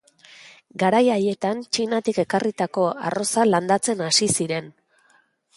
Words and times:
Garai 0.83 1.01
haietan, 1.15 1.61
Txinatik 1.77 2.21
ekarritako 2.25 2.87
arroza 3.11 3.47
landatzen 3.53 4.03
hasi 4.07 4.31
ziren. 4.39 4.77